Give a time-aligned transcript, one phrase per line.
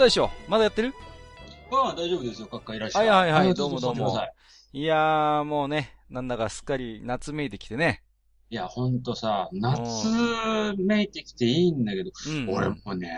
[0.00, 0.94] 大将、まだやってる？
[1.70, 3.06] ああ、大丈夫ですよ、各界いらっしゃい。
[3.06, 4.18] はいはいはいあどうもどうも
[4.72, 8.02] いいやー、もうね、なんだかすっかり夏めいてきてね。
[8.48, 12.48] いや、ほんとさ、夏めいてきていいんだけど、うん。
[12.48, 13.10] 俺もうね、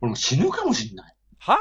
[0.00, 1.16] 俺もう死ぬかもしんない。
[1.38, 1.56] は？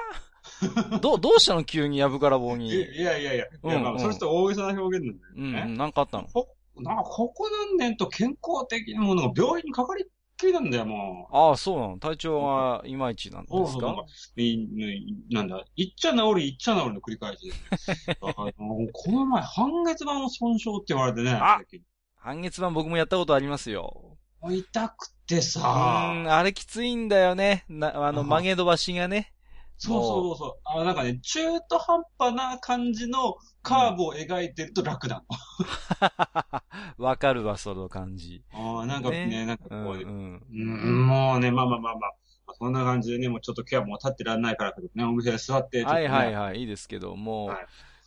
[1.01, 1.63] ど、どうしたの？
[1.63, 2.73] 急にやぶから棒いに。
[2.73, 5.63] やいやいや、いや、まあ、うんうんそれと大げさな表現なんだようん、うね。
[5.65, 6.27] ん、なんかあったの？
[6.33, 6.47] こ
[6.77, 11.35] なんか、ここ何年と健康的なものが病院にかかりっきりなんだよ、もう。
[11.35, 13.65] ああ、そうなの体調がいまいちなんですか？
[13.71, 14.05] そうんか
[14.37, 17.49] いいなんだ、いっちゃ治り、いっちゃ治りの繰り返し
[18.15, 18.15] で。
[18.19, 21.31] この前、半月板の損傷って言われてね。
[21.31, 21.59] あ
[22.17, 24.17] 半月板僕もやったことありますよ。
[24.49, 27.65] 痛くてうさ、ーん、あれきついんだよね。
[27.69, 29.33] な、あの、あ曲げ伸ばしがね。
[29.77, 30.79] そうそうそう。
[30.81, 35.23] あなんかね、中途半端な感じのカーブを描いてると楽な
[36.97, 38.43] わかるわ、その感じ。
[38.53, 38.81] の。
[38.81, 39.45] あーなんかね、ね？
[39.45, 39.99] なんかこう、うん、う。
[39.99, 42.13] うんん、もうね、まあまあまあまあ、
[42.57, 47.65] そんな感じでね、もうちょっと今日はもう立ってらんないからね、お店で座って、ねはいはいはい、いいですけど、もう、はい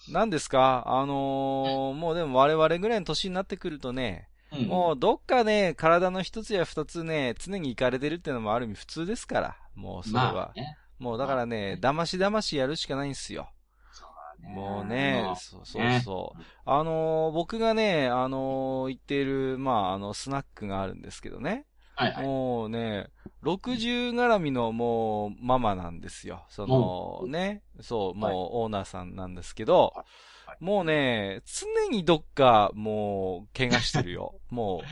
[0.09, 0.85] 何ですか？
[0.87, 9.57] あのーもうでも我々ぐらいの年になってくるとね、うんもうどっかね、体の一つや二つね、常に行かれてるっていうのもある意味普通ですから。
[9.75, 10.33] もうそれは。
[10.33, 10.77] まあね。
[10.99, 13.49] もうだからね、騙し騙しやるしかないんですよ。
[13.93, 14.09] そう
[14.43, 16.43] だねもうねま、あそうそうそう。
[16.65, 21.67] あのー僕がね、あのー行っている、まあ、あの、スナックがあるんですけどね。
[21.97, 22.27] はいはい。
[22.27, 23.09] もうね、
[23.43, 26.45] 60絡みのもうママなんですよ。
[26.49, 28.31] そのね、そう、もう
[28.63, 30.05] オーナーさんなんですけどは
[30.47, 34.35] いはい、もうね、常にどっかもう怪我してるよ。
[34.51, 34.87] もう、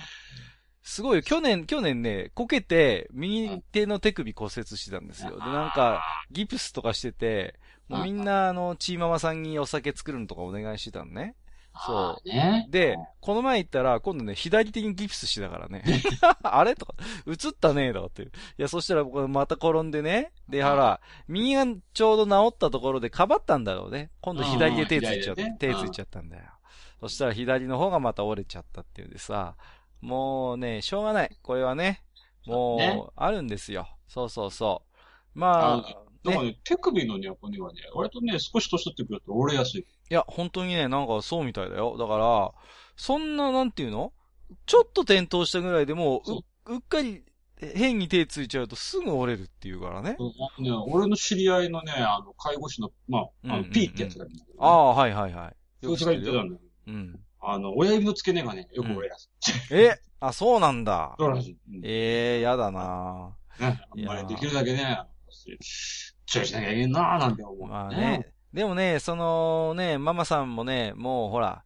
[0.85, 1.23] すごいよ。
[1.23, 5.31] 去年、去年ね、こけて、右手の手首骨折してたんですよ。
[5.31, 7.59] で、なんか、ギプスとかしてて、
[7.89, 11.37] もうみんな、あの、チーママさんにお酒作るのとかお願いしてたのね。
[11.87, 12.71] そう。
[12.71, 15.83] で、この前行ったら、今度ね、左手にギプスしてたからね。
[16.45, 16.95] あれとか、
[17.27, 18.23] 映ったねとかって。
[18.23, 18.27] い
[18.59, 20.33] や、そしたら僕また転んでね。
[20.51, 21.65] で、ほら、右が
[21.95, 24.11] ちょうど治ったところでかばったんだろうね。
[24.21, 26.45] 今度左で手ついちゃった、うん手ついちゃったんだよ。
[27.01, 29.57] そしたら左の方がまた折れちゃったっていうんでさ、
[30.05, 31.39] もうね、しょうがない。
[31.43, 32.03] これはね、
[32.47, 33.89] もう、ねあるんですよ。
[34.07, 34.83] そうそうそ
[35.35, 35.39] う。
[35.39, 35.77] まあ、
[36.23, 39.81] だからね、手首のね、骨はね、割とね、少し年取ってくると折れやすい。
[39.81, 41.97] いや、本当にね、なんかそうみたいだよ。
[41.97, 42.53] だから、
[42.97, 44.13] そんな、なんていうの？
[44.67, 47.25] ちょっと転倒したぐらいでもそうう、うっかり
[47.75, 50.19] 変に手ついちゃうとすぐ折れるっていうからね。
[50.59, 54.61] ね、俺の知り合いのね、あの、介護士の、まあ、あの、うんうんうん P ってやつがいるんだけど、ね。
[54.61, 55.57] ああ、はいはいはい。
[55.83, 56.61] そいつが言ってたんだよ。
[56.89, 57.21] うん。
[57.47, 59.31] あの、親指の付け根がね、よく折れやす
[59.73, 59.75] い。
[59.75, 61.15] えあ、そうなんだ。
[61.19, 61.59] そうらしい。
[61.77, 64.99] うんええやだなね、あんまりできるだけね、
[66.27, 68.33] 注意しなきゃいけんなーなんて思う、まあね。。
[68.53, 71.65] でもね、そのね、ママさんもね、もうほら、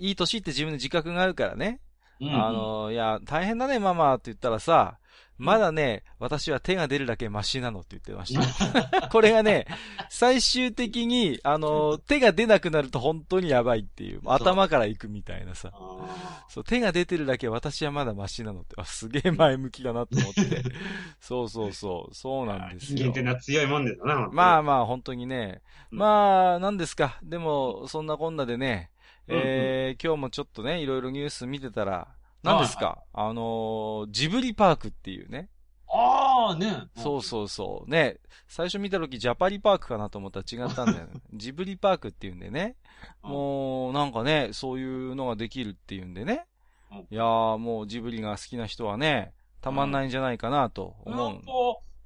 [0.00, 1.80] いい年って自分で自覚があるからね。
[2.20, 4.98] うん、あ、の、いや、大変だね、ママって言ったらさ、
[5.38, 8.86] まだね、私は手が出るだけマシなのって言ってましたよ。
[9.10, 9.66] これがね、
[10.10, 15.70] 最終的に、あの、手が出なくなると本当にやばいっていう、頭から行くみたいなさ。
[15.72, 20.62] あそう、手が出てるだけ私はまだマシなのって、あすげえ前向きだなと思って。
[21.20, 23.22] そうそうそう、そうなんですよ人間って。
[23.22, 24.28] のは強いもんですよな。
[24.32, 25.62] まあまあ、本当にね。
[25.92, 27.18] うんまあ、なんですか。
[27.22, 28.90] でも、そんなこんなでね、
[29.28, 32.08] うんうんえー今日もちょっとね、いろいろニュース見てたら、
[32.42, 35.48] 何ですか、あのージブリパークっていうね。
[35.90, 36.84] ああ、ね。
[36.96, 37.90] そうそうそう。
[37.90, 41.20] ね、最初見た時ジャパリパークかなと思ったら違ったんだよね。
[41.32, 42.76] ジブリパークっていうんでね。
[43.24, 46.46] うんもう、なんかね、そういうのができるっていうんでね。
[46.90, 51.34] うんいやー、もうジブリが好きな人はね、たまんないんじゃないかなと思う。
[51.34, 51.42] やっ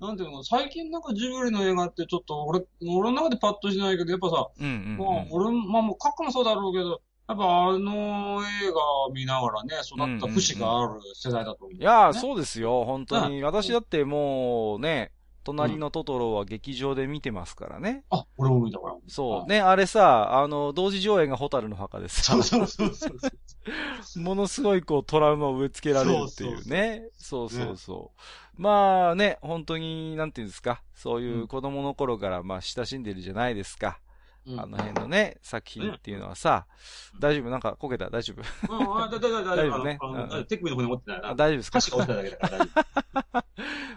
[0.01, 4.97] ぱ、なんていうの、最近なんかジブリの映画ってちょっと俺、俺の中でパッとしないけど、やっぱさ、うんうん、うん。
[4.99, 13.39] まあ、俺、まあもう、カッコもそうだろうけど、やっぱあの映画を見ながらね、育った節がある世代だと思う、いやー、ねそうですよ、本当に。
[13.39, 15.13] うん私だってもうね、
[15.45, 18.05] 隣のトトロは劇場で見てますからね。
[18.11, 18.95] あ、俺も見たから。
[19.09, 19.51] そう。
[19.51, 22.43] ね、あれさ、あの、同時上映がホタルの墓ですよ。
[22.43, 23.19] そうそうそうそう
[24.03, 24.23] そう。
[24.23, 27.09] ものすごいこうトラウマを植え付けられるっていうね。
[27.19, 28.21] そうそうそう。
[28.63, 30.83] まあね、本当に、なんていうんですか。
[30.95, 33.99] そういう子供の頃からまあ親しんでるじゃないですか。
[34.47, 34.61] うん。
[34.61, 36.67] あの辺のね、作品っていうのはさ、
[37.15, 37.51] うん大丈夫？
[37.51, 38.11] なんかこけた？
[38.11, 38.75] 大丈夫？
[38.75, 39.85] うん、あ、だ、だ、だ、だ、大丈夫。
[39.85, 39.99] ね？
[40.49, 41.29] 手首の骨持ってないな。
[41.31, 41.79] あ大丈夫ですか？
[41.79, 42.59] 歌詞が落ちただけだから。
[42.59, 42.67] 大
[43.43, 43.45] 丈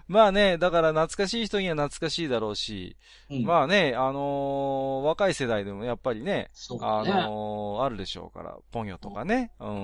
[0.08, 2.96] まあね、だから懐かしい人には懐かしいだろうし、
[3.44, 6.52] まあね、あのー若い世代でもやっぱりね、
[6.82, 7.04] あ。
[7.04, 9.52] のーあるでしょうから、ポンヨとかね。
[9.60, 9.80] うんうんう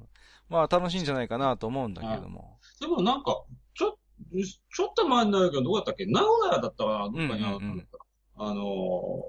[0.00, 0.08] ん。
[0.50, 2.58] まあ楽しいんじゃないかなと思うんだけども。
[2.80, 3.42] でもなんか、
[3.74, 3.98] ちょ、
[4.74, 6.04] ちょっと前になるけど、どうだったっけ？
[6.06, 7.88] 名古屋だったかなどっかにあるうんうんうん
[8.36, 8.62] あの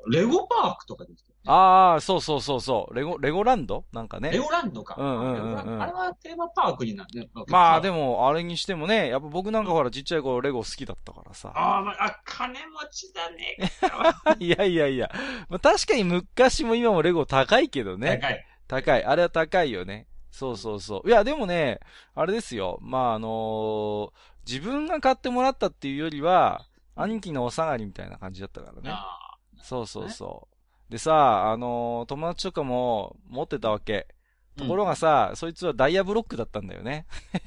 [0.08, 2.96] ー、レゴパークとかですよああ、そうそうそうそう。
[2.96, 3.86] レゴ、レゴランド？
[3.94, 4.40] なんかねレ。
[4.40, 4.96] ゴランドか。
[4.98, 7.30] うんうんうんうんあれはテーマパークになるね。
[7.48, 8.18] まあでも。
[8.18, 11.52] も、あれにしてもね、やっぱ僕なんかほらちっちゃい頃レゴ好きだったからさ。
[11.56, 13.58] ああ、まあ、あ、金持ちだね。
[14.40, 15.12] いやいやいや。
[15.50, 18.18] まあ、確かに昔も今もレゴ高いけどね。
[18.20, 18.46] 高い。
[18.68, 19.04] 高い。
[19.04, 20.08] あれは高いよね。
[20.32, 21.08] そうそうそう。
[21.08, 21.80] いや、でもね、
[22.16, 22.80] あれですよ。
[22.82, 24.12] まあ、あのー
[24.48, 28.90] 自分が買ってもらったっていうよりは、兄貴のお下がりみたいな感じだったからね。
[28.92, 30.48] あそうそうそ
[30.90, 30.92] う。
[30.92, 34.08] でさ、あのー友達とかも持ってたわけ。
[34.58, 37.06] ーところが、さ、そいつはダイヤブロックだったんだよね。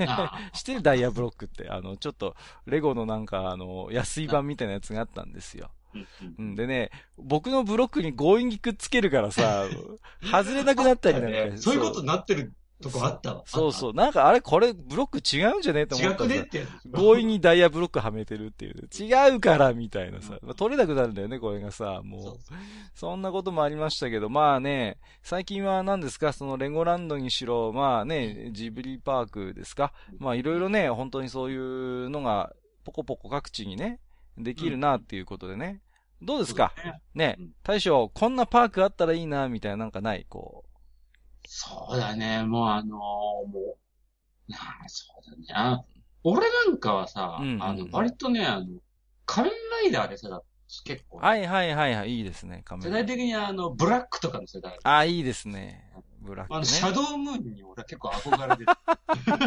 [0.53, 0.83] 知ってる？
[0.83, 1.71] ダイヤブロックって。
[1.71, 2.37] あの、ちょっと、
[2.67, 5.71] レゴのなんか、あの、安い版みたいなやつがあったんですよ。
[5.94, 6.55] ーうんうん。
[6.55, 9.65] でね、僕のブロックに強引にくっつけるからさ、
[10.31, 11.56] 外れなくなったりなんか。
[11.56, 12.53] そういうことになってる
[12.83, 13.43] とこあったわ。
[13.47, 13.93] そうそう。
[13.93, 16.89] なんかあれ、これ、ブロック違うんじゃねえと思違ったらさくねってやつ。
[16.97, 18.89] 強引にダイヤブロックはめてるっていう。
[18.95, 20.39] 違うから、みたいなさ。
[20.43, 22.01] まあ取れなくなるんだよね、これがさ。
[22.05, 22.39] もう。
[22.95, 29.93] そんなこともありましたけど、まあね、最近は何ですか、そのレゴランドにしろ、まあね、ジブリパークですか？
[30.19, 32.53] まあいろいろね、本当にそういうのが、
[32.85, 34.01] ポコポコ各地にね、
[34.37, 35.83] できるなっていうことでね。
[36.23, 36.73] どうですか？
[37.15, 40.27] ね大将、こんなパークあったらいいな、みたいななんかない？
[40.29, 40.65] こ
[41.50, 43.79] そうだね、もうあのーも
[44.49, 45.47] う、なあ、そうだね。
[45.55, 45.83] あ
[46.23, 48.67] 俺なんかはさ、うんうんうんあの、割とね、あの、
[49.25, 50.43] 仮面ライダーでさ、
[50.85, 51.21] 結構、う。
[51.23, 53.06] はいはいはいはい、いいですね、カメラ世代。
[53.06, 54.79] 的にあの、ブラックとかの世代。
[54.83, 55.91] あ、いいですね。
[56.21, 56.95] ブラックあの、シャね。
[56.95, 58.67] ドームーンに俺は結構憧れてる。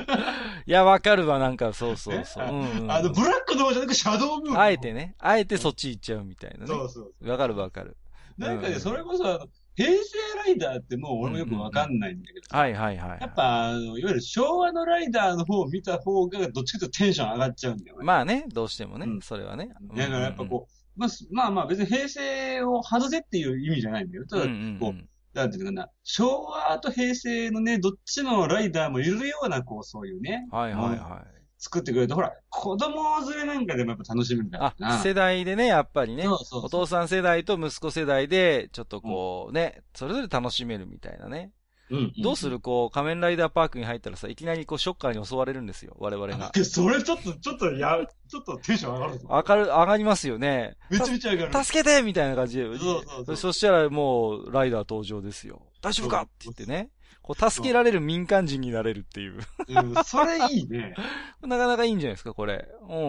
[0.66, 2.48] いや、わかるわ、なんか、そうそうそう。
[2.48, 4.60] うんうんあの、ブラックの方じゃなくシャドームーン。
[4.60, 6.66] あえてね、あえてそっち行っちゃうみたいなね。
[6.66, 7.30] そうそう。
[7.30, 7.96] わかるわかる。
[8.40, 9.98] なんかね、うんそれこそあの、平成
[10.46, 13.18] ライダーってもう俺もよくわかんないんだけど、はいはいはい。
[13.22, 18.04] やっぱ、あの、いわゆる昭和のライダーの方を見た方が、どっちかというとテンション上がっちゃうんだよね。
[18.06, 19.70] まあね、どうしてもね、うんそれはね。
[19.96, 24.26] だからやっぱこう、まあ、すまあまあ別に平成を外せっていう意味じゃないんだよ。
[24.28, 31.41] たうん、だ、うんうんこう、なんていうのかな、昭和と平成のね、どっちのライダーもいるような、こう、そういうね、はいはいはい。
[31.64, 34.98] 作ってくれると、ほら、子供連れなんかでもやっぱ楽しめるんだあろう、な。
[34.98, 41.52] 世代でね、やっぱりね、そうそうそうお父さん世代と息子世代で、ちょっとこうね、それぞれ楽しめるみたいなね。
[41.92, 46.52] うんどうするこう、仮面ライダーパークに入ったらさ、いきなりこう、ショッカーに襲われるんですよ、我々が。
[46.64, 47.98] それちょっと、ちょっと、や、
[48.30, 49.28] ちょっとテンション上がるぞ。
[49.30, 50.78] 上がる、上がりますよね。
[50.90, 51.64] めちゃめちゃ上がる。
[51.66, 52.64] 助けてみたいな感じで。
[52.66, 55.62] そうそうそうそしたらもう、ライダー登場ですよ。
[55.82, 56.22] 大丈夫か？
[56.22, 56.90] って言ってね。
[57.22, 59.40] こう、助けられる民間人になれるっていう。
[59.68, 60.96] うん、それいいね。
[61.42, 62.68] なかなかいいんじゃないですか、これ。
[62.82, 63.04] うんうんう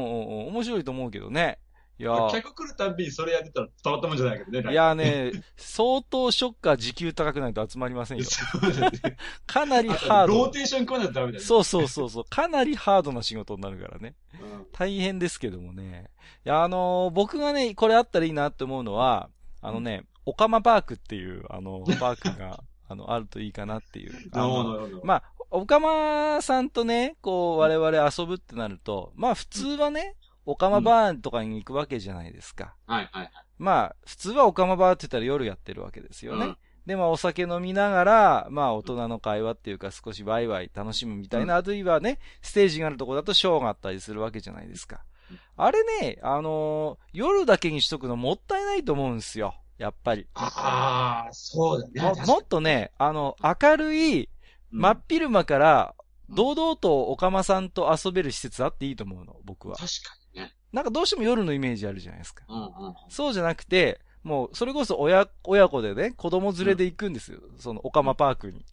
[0.44, 0.46] ん。
[0.48, 1.58] 面白いと思うけどね。
[1.98, 4.72] いやー客来るたんびにそれやってたらたまったもんじゃないけどね。
[4.72, 8.24] いやーね、相当ショッカー時給高くないと集まりませんよ。
[8.24, 9.16] そうだね。
[9.46, 10.34] かなりハード。
[10.34, 11.46] ローテーション組まないとダメだよね。
[11.46, 12.24] そうそうそうそう。
[12.28, 14.16] かなりハードな仕事になるからね。
[14.34, 14.66] うん。
[14.72, 16.10] 大変ですけどもね。
[16.44, 19.28] いや、あのー僕がね、これあったらいいなって思うのは、
[19.60, 24.12] あのね、オカマパークっていう、あの、パークが、あの、あるといいかなっていう。
[24.32, 25.00] あ なるのほど、なるほど。
[25.04, 30.16] まあ、オカマさんとね、こう、我々遊ぶってなると、まあ普通はね、
[30.46, 32.74] オカマバーとかに行くわけじゃないですか。
[32.86, 33.32] はいはいはい。
[33.58, 36.46] まあ、普通はオカマバーって言ったら夜やってるわけですよね。
[36.46, 45.38] うんで、まあお酒飲みながら、まあ大人の会話っていうか少しワイワイ楽しむみたいな、あるいはね、ステージがあるとこだとショーがあったりするわけじゃないですかうん。
[45.56, 49.54] あれね、あのー夜だけにしとくのもったいないと思うんですよ。
[49.78, 50.26] やっぱり。
[50.34, 52.02] ああ、そうだね。
[52.02, 54.28] ももっとね、あの、明るい、
[54.70, 55.94] 真っ昼間から、
[56.28, 59.76] 堂々とオカマさんと遊べる施設あっていいと思うの、僕は。
[59.76, 60.54] 確かにね。
[60.72, 62.44] なんかどうしても夜のイメージあるじゃないですか。
[62.48, 62.94] うんうん。
[63.08, 67.40] そうじゃなくて、もう、それこそ親、親子でね、子供連れで行くんですよ。
[67.58, 68.64] その、オカマパークに。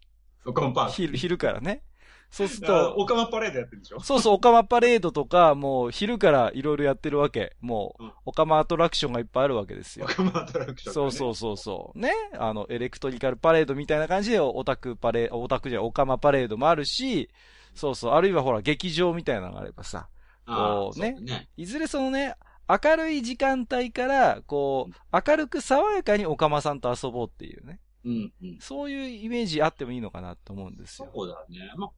[0.46, 0.92] オカマパーク。
[0.92, 1.82] 昼、昼からね。
[2.30, 4.00] そうするあと、オカマパレードやってるでしょ？
[4.00, 7.56] そうそう、オカマパレードとか、もう、昼からいろいろやってるわけ。
[7.60, 10.06] もううん、オカマアトラクションがいっぱいあるわけですよ。
[10.08, 10.94] オカマアトラクション。
[10.94, 11.98] そうそうそうそう。
[11.98, 12.12] ね。
[12.38, 17.30] あの、エレクトリカルパレードみたいな感じで、オタクパレード、オタクじゃオカマパレードもあるし、
[17.74, 18.12] そうそう。
[18.12, 20.08] あるいはほら、劇場みたいなのがあればさ、
[20.46, 21.48] こうねね。
[21.56, 22.34] いずれそのね、
[22.68, 27.80] 明るい時間帯から、こう、明るく爽やかにオカマさんと遊ぼうっていうね。
[28.04, 28.58] うんうん。
[28.60, 31.10] そういうイメージあってもいいのかなと思うんですよ。
[31.12, 31.72] そうだね。
[31.76, 31.90] まあ、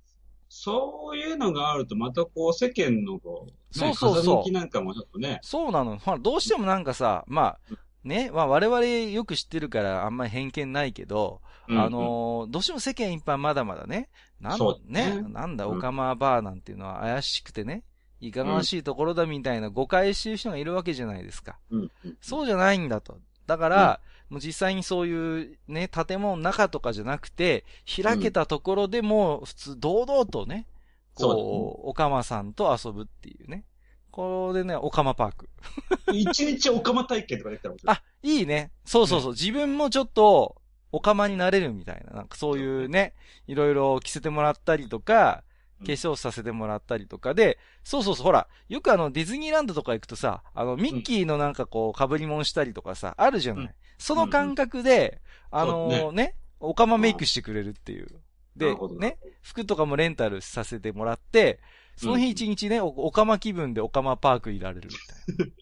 [0.55, 5.41] そういうのがあると、またこう、世間のこう、ねそうそうそうなんかもちょっとね。
[5.43, 5.97] そうなの。
[5.97, 17.83] ほら、どうしてもなんかさ、まあ、ね、まあ我々よく知ってるからあんまり偏見ないけど、うんあのーどうしても世間一般まだまだね、なんそうねねなんだ、うんオカマバーなんていうのは怪しくてね、
[18.21, 21.57] いかがわしいところだみたいな誤解してる人がいるわけじゃないですか。
[21.71, 23.19] うんうんそうじゃないんだと。
[23.47, 24.01] だから、
[24.33, 27.67] もう実際にそういうね、建物の中とかじゃなくて、
[28.03, 30.67] 開けたところでも普通堂々とね、
[31.15, 33.67] こう、オカマさんと遊ぶっていうね。
[34.11, 35.51] これでね、オカマパーク。
[36.15, 37.95] 一日オカマ体験とかできたら面白い。
[37.95, 38.71] あ、いいね。
[38.87, 39.33] そうそうそう。
[39.33, 40.57] 自分もちょっと、
[40.93, 42.13] オカマになれるみたいな。
[42.13, 43.13] なんかそういうね、
[43.47, 53.65] いろいろ着せてもらったりとか、うん化粧させてもらったりとかで、そうそうそう、ほら、よくあの、ディズニーランドとか行くとさ、あの、ミッキーのなんかこう、被り物したりとかさ、あるじゃない。
[53.65, 55.21] うんその感覚で、
[55.51, 58.09] あのそうね、オカマメイクしてくれるっていう。
[58.57, 61.61] なでね、服とかもレンタルさせてもらって、
[61.97, 65.53] その日一日ね、おオカマ気分でオカマパークいられるみたいな。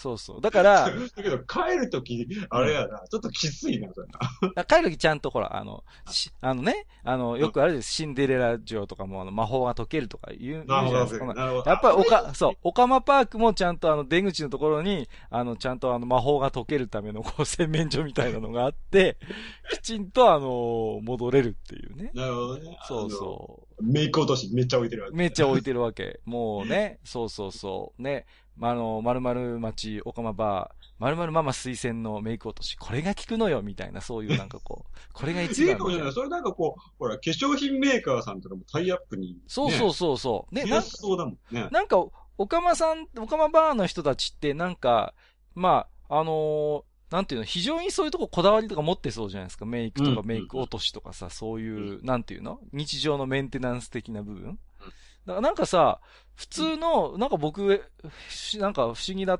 [0.00, 0.40] そうそう。
[0.40, 4.08] だから、 だけど、帰るとき、あれやな、ちょっときついな、それ
[4.54, 4.64] な。
[4.64, 7.92] 帰るときちゃんとほら、あの、しあのね、あの、よくあるです。
[7.92, 11.26] シンデレラ城とかもあの魔法が解けるとか言うないですか。
[11.34, 11.70] なるほど。
[11.70, 19.18] やっぱりおか、そう、オカマパークもちゃんとあの出口のところに、あの、ちゃんとあの魔法が解けるためのこう洗面所みたいなのがあって、
[19.70, 22.10] きちんとあの、戻れるっていうね。
[22.14, 22.78] なるほどね。
[22.88, 23.84] そうそう。
[23.84, 23.86] う。
[23.86, 25.16] メイク落としめっちゃ置いてるわけ。
[25.16, 26.20] めっちゃ置いてるわけ。
[26.24, 28.02] もうね、そうそうそう。
[28.02, 28.24] ね、
[28.56, 36.12] まあの、まるまる町、オカマバー、まるまるママ推薦のメイク落とし、これが効くのよ、みたいな、そういうなんかこう、 これが一いい番いなかもしれない。
[36.12, 39.40] それなんかこう、ほら、化粧品メーカーさんとかもタイアップに、ね。
[39.46, 40.54] そうそうそうそう。
[40.54, 41.68] ね、なんかそうだもんね。
[41.70, 42.04] なんか、
[42.38, 45.14] オカマさん、オカマバーの人たちって、なんか、
[45.54, 49.66] まあ、あのーなんていうの、非常にそういうとここだわりとか持ってそうじゃないですか。
[49.66, 52.60] メイクとかうんメイク落としとかさ、そういう、なんていうの？
[52.72, 54.58] 日常のメンテナンス的な部分？
[55.26, 56.00] なんかさ、
[56.34, 57.84] 普通の、なんか僕、
[58.28, 59.38] しなんか不思議な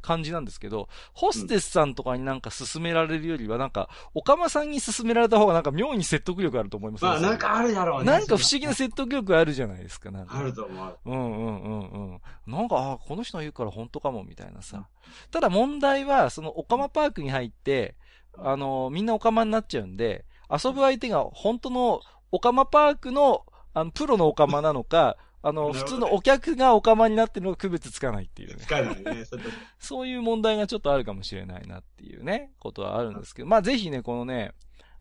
[0.00, 8.06] 感じなんですけど、ホステスさんとかになんか勧められるよりは、なんか、オカマさんに勧められた方がなんか妙に説得力あると思いますまあ、なんかあるだろうね。
[8.06, 10.38] なんか不思議な説得力あるじゃないですか、なんか。
[10.38, 10.98] あると思う。
[11.04, 12.20] うんうんうんうん。
[12.46, 14.88] なんか、あこの人が言うから本当かも、みたいなさ。
[15.30, 17.96] ただ問題は、そのオカマパークに入って、
[18.36, 23.44] あの、みんなオカマになっちゃうんで、遊ぶ相手が本当のオカマパークの、
[23.80, 28.56] あの、プロのオカマなのか、あの、普通のお客がオカマになってるのが区別つかないっていうね。
[28.58, 29.24] 使えないね。
[29.78, 34.52] そういう問題がちょっとあるかもしれないなっていうね、ことはあるんですけど、まあぜひね、このね、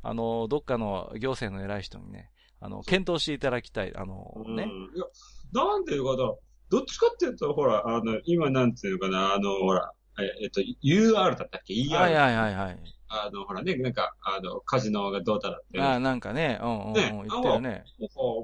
[0.04, 2.30] あの、どっかの行政の偉い人にね、
[2.60, 3.96] あの、検討していただきたい。
[3.96, 4.64] あの、ね。
[4.64, 5.06] うんいや、
[5.54, 6.34] なんていうかな、
[6.70, 11.96] どっちかっていうと、ほら、あの、今なんていうのかな、あの、ほら、ええっと、UR だったっけ ?ER。
[11.96, 12.80] はいはいはいはい。
[13.10, 15.80] あの、ほらね、なんか、あの、カジノがどうたらって。
[15.80, 17.84] ああ、なんかね、うんうんうん、ね言ってるね。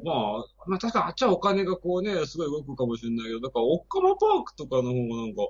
[0.03, 5.41] まあ、まあ確かにあっちはお金がこうね、すごい動くかもしれないけど、だから、オッカマパークとかの方がなんか、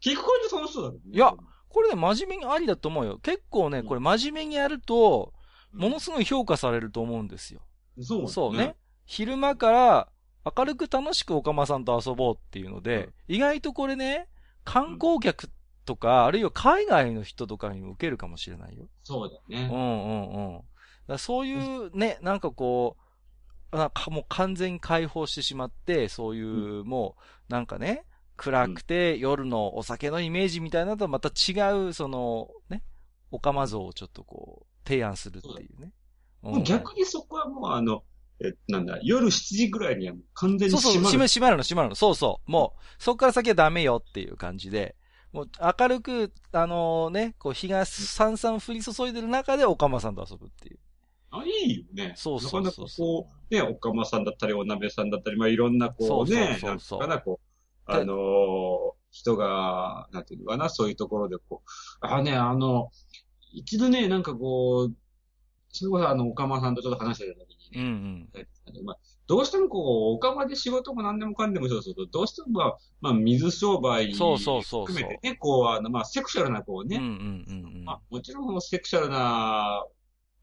[0.00, 1.16] 聞く感じ楽しそうだけどね。
[1.16, 1.34] いや
[1.68, 3.18] これね、真面目にありだと思うよ。
[3.18, 5.40] 結構ね、うんこれ真面目にやると、うん
[5.72, 7.60] ものすごい評価されると思うんですよ。
[8.00, 8.74] そうなんだそうね。。
[9.04, 10.08] 昼間から
[10.56, 14.28] 明るく楽しくおかまさんと遊ぼうっていうので、意外とこれね、
[14.64, 15.48] 観光客
[15.84, 18.88] とか、あるいは海外の人とかにも受けるかもしれないよ。
[19.02, 19.68] そうだうんね。
[19.70, 20.60] うんうん。
[21.06, 22.96] だそういうね、なんかこ
[23.72, 27.16] う、なんかもう完全に解放してしまって、そういう、も
[27.48, 28.04] う、なんかね、
[28.36, 32.82] 暗くて夜のお酒のイメージみたいなのとはまた違う、その、ね、
[33.30, 35.92] オカマ像をちょっとこう、提案するっていうね。
[36.64, 38.02] 逆にそこはもうあの、
[38.42, 41.06] え、なんだ、夜7時ぐらいには完全にそうそう、閉まる。
[41.08, 41.94] 閉め、閉まるの、閉まるの。
[41.94, 42.50] そうそう。
[42.50, 44.96] もう、そこから先はダメよっていう感じで、
[45.32, 50.78] もう明るく、あのね、こう日がさんさん降り注いでる中でオカマさんと遊ぶっていう。
[51.30, 52.14] あ、いいよね。
[52.16, 57.40] そうそうそうなかなかこう、ね、おかまさんだったり、お鍋さんだったり、まあいろんなこうそうね、そうそうそうなんかな、こ
[57.88, 62.90] う、であのー人が、なんていうのかな、そういうところでこう、あね、あの、
[63.52, 64.94] 一度ね、なんかこう、
[65.70, 68.96] それこそあの、おかまさんとちょっと話してた時にうんね、あのまあ、
[69.30, 76.88] どうしてもこう、おかまで仕事も何でもかんでもそうすると、どうしてもまあ、まあ、水商売そうそうそうそう含めてね、こう、あの、まあ、セクシャルなこううん。
[76.88, 77.10] ね、うんうん
[77.48, 77.84] うんうん。
[77.84, 79.84] まあ、もちろんセクシャルな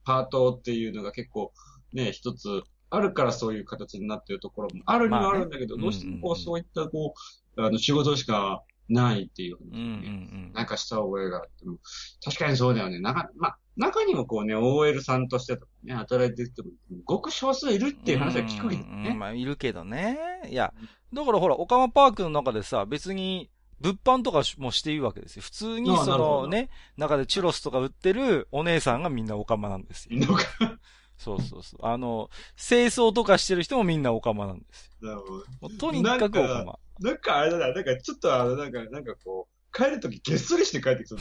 [0.05, 1.51] パートっていうのが結構
[1.91, 7.13] ね、一つあるからそういう形になってるところもあるにはあるんだけど、まあねどうしてもこう、うんうんうんそういったこ
[7.57, 10.51] う、あの、仕事しかないっていう、うんうんうん。
[10.53, 11.77] なんかした覚えがあっても、
[12.23, 13.01] 確かにそうだよね。
[13.01, 16.71] なか、まあ、中にもこうね、OL さんとしてとかね、働いてる人も、
[17.05, 19.13] ごく少数いるっていう話は聞くけどね。
[19.13, 20.17] まあ、いるけどね。
[20.49, 20.73] いや、
[21.13, 25.43] だからほら、オカマパークの中でさ、別に、物販とかもしていいわけですよ。
[25.43, 30.19] 普通にそなるほどのね、中でチュロスとか売ってるお姉さんがみんなオカマなんですよ。
[31.17, 31.85] そうそうそう。
[31.85, 35.23] あの、清掃とかしてる人もみんなオカマなんですよ。
[35.61, 36.79] もうとにかくオカマ。
[36.99, 41.19] なんかあれだな、なんかちょっとあの、なんか、なんかこう、帰るときげっそりして帰ってきそう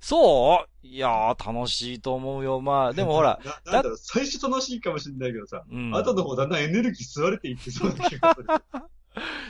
[0.00, 0.86] そう？
[0.86, 2.60] いやー、楽しいと思うよ。
[2.60, 5.94] まあ、でもほら、 ななんだろう、最初楽しいかもしれないけどさ、うん。
[5.94, 8.46] 後の方だんだんエネルギー吸われていってそうな気がする。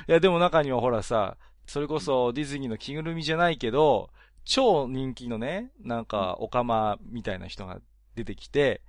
[0.09, 1.37] いや、でも中にはほらさ、
[1.67, 4.11] それこそディズニーの着ぐるみじゃないけど、
[4.45, 7.81] 超人気のね、なんか、オカマみたいな人が
[8.17, 8.83] 出てきて、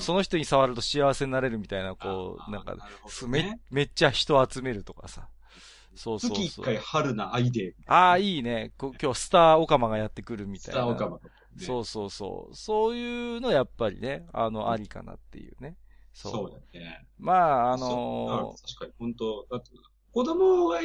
[0.00, 2.74] その人に触ると幸せになれるみたいな、こう、なんか、
[3.28, 5.28] めめっちゃ人集めるとかさ。
[5.96, 6.38] そうそうそう。
[6.38, 8.72] 月一回春なアイデああ、いいね。
[8.78, 10.80] こ今日スターオカマがやってくるみー、スたいな。
[10.82, 11.20] ターオカマ。
[11.58, 12.54] そうそうそう。
[12.54, 15.76] そういうのやっぱりね、あの、ありかなっていうね。
[16.12, 16.32] そう。
[16.32, 17.06] そうだね。
[17.18, 19.70] まあ、あのあ確かに、本当だって、
[20.12, 20.78] 子供が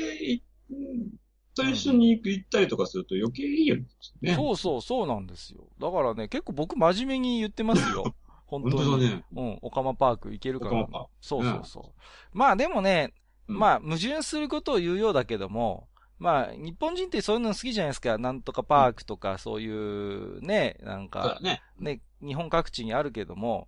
[1.53, 3.77] と一緒に行ったりとかすると余計いいよ
[4.21, 4.35] ね。
[4.35, 5.67] そうそう、そうなんですよ。
[5.79, 8.15] だからね、結構僕真面目に言ってますよ。
[8.45, 8.75] 本当に。
[8.75, 9.23] 本当だね。
[9.35, 11.09] うん、オカマパーク行けるかなオカマパーク。
[11.21, 11.93] そうそうそ
[12.33, 12.37] う。
[12.37, 13.13] まあでもね、
[13.47, 15.87] うんまあ矛盾することを言うようだけども、
[16.19, 18.17] まあ日本人ってそういうの好きじゃないですか。
[18.17, 21.61] なんとかパークとかそういうね、なんか、ね。
[21.79, 23.67] ね、日本各地にあるけども、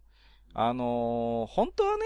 [0.54, 2.04] あのー本当はね、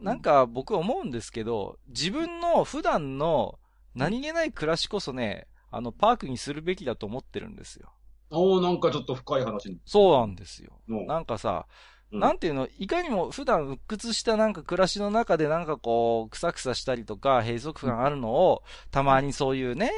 [0.00, 3.58] なんか僕思うんですけど、自分の普段の
[3.94, 7.92] 何気ない暮らしこそね、あのパークにするべきだと思ってるんですよ。
[8.30, 9.80] おー、なんかちょっと深い話に。
[9.84, 10.80] そうなんですよ。
[10.88, 19.90] のなんかさ、うんなんていうの、いかにも普段鬱屈したなんか暮らしの中でなんかこう、くさくさしたりとか、閉塞感あるのを、たまにそういうね、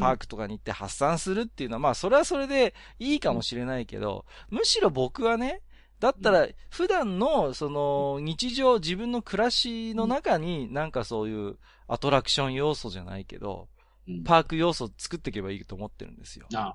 [0.00, 5.60] パークとかに行って発散するっていうのは、まあそれはそれでいいかもしれないけど、むしろ僕はね、
[6.00, 13.68] だったら普段のその日常自分の暮らしの中になんかそういうアトラクション要素じゃないけど、
[14.08, 14.24] うん。
[14.24, 16.46] パーク要素作っていけばいいと思ってるんですよ。
[16.54, 16.74] あ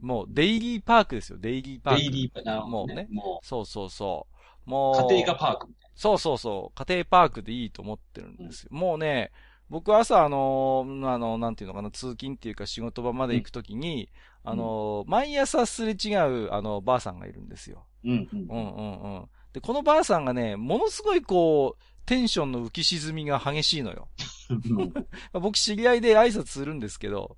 [0.00, 2.00] もうデイリーパークですよ、デイリーパーク。
[2.00, 2.46] デイリーパーク。
[2.46, 4.26] なるほどもうねもそうそうそ
[4.66, 4.70] う。
[4.70, 4.94] もう。
[5.06, 6.84] う、家庭がパークみたいそうそうそう。
[6.86, 8.68] 家庭パークでいいと思ってるんですよ。
[8.70, 9.32] もうね、
[9.68, 14.10] 僕は朝、あのーあの、なんていうのかな、通勤っていうか仕事場まで行くときに、
[14.44, 16.14] あのー毎朝すれ違
[16.46, 17.86] う、あの、ばあさんがいるんですよ。
[18.04, 18.12] な。
[18.12, 18.40] うん、うん。
[18.48, 19.28] うんうんうん。
[19.52, 24.08] で、このばあさんがね、ものすごいこう、テンションの浮き沈みが激しいのよ。
[25.32, 27.36] 僕知り合いで挨拶するんですけど、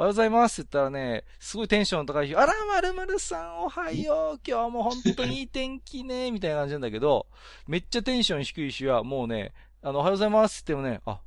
[0.00, 7.26] おはようございますって言ったらね、すごいテンションの高い日、あら、まるまるさんおはよう、今日も本当にいい天気ね、みたいな感じなんだけど、
[7.66, 11.20] めっちゃテンション低い日はもうね、あの、おはようございますって言ってもね、あ、